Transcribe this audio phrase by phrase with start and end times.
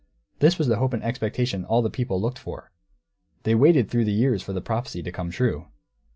[0.39, 2.71] This was the hope and expectation all the people looked for;
[3.43, 5.67] they waited through the years for the prophecy to come true.